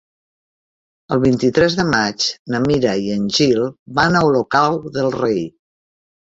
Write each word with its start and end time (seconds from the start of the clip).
El 1.15 1.19
vint-i-tres 1.25 1.75
de 1.79 1.85
maig 1.89 2.25
na 2.53 2.61
Mira 2.63 2.95
i 3.03 3.11
en 3.17 3.27
Gil 3.37 3.61
van 4.01 4.19
a 4.19 4.25
Olocau 4.31 4.81
del 4.99 5.13
Rei. 5.19 5.47